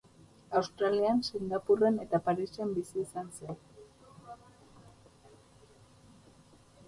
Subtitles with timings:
[0.59, 3.61] Australian, Singapurren eta Parisen bizi izan zen.